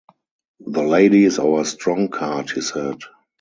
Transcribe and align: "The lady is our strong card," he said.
"The 0.65 0.81
lady 0.81 1.25
is 1.25 1.37
our 1.37 1.63
strong 1.63 2.09
card," 2.09 2.49
he 2.49 2.61
said. 2.61 3.01